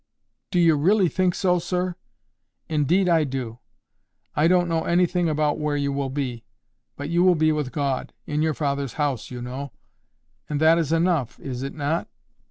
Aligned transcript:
"Do 0.49 0.57
you 0.59 0.77
really 0.77 1.07
think 1.09 1.35
so, 1.35 1.59
sir?" 1.59 1.93
"Indeed 2.67 3.07
I 3.07 3.23
do. 3.23 3.59
I 4.35 4.47
don't 4.47 4.67
know 4.67 4.85
anything 4.85 5.29
about 5.29 5.59
where 5.59 5.77
you 5.77 5.91
will 5.93 6.09
be. 6.09 6.43
But 6.95 7.09
you 7.09 7.21
will 7.21 7.35
be 7.35 7.51
with 7.51 7.71
God—in 7.71 8.41
your 8.41 8.55
Father's 8.55 8.93
house, 8.93 9.29
you 9.29 9.43
know. 9.43 9.73
And 10.49 10.59
that 10.59 10.79
is 10.79 10.91
enough, 10.91 11.39
is 11.39 11.61
it 11.61 11.75
not?" 11.75 12.07